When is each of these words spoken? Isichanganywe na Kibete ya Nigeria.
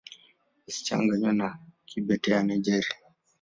Isichanganywe 0.69 1.31
na 1.39 1.47
Kibete 1.87 2.29
ya 2.33 2.41
Nigeria. 2.49 2.95